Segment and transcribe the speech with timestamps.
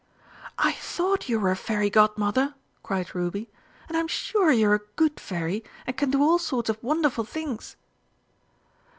[0.57, 3.51] "I thought you were a Fairy Godmother!" cried Ruby;
[3.87, 7.75] "and I'm sure you're a good Fairy, and can do all sorts of wonderful things."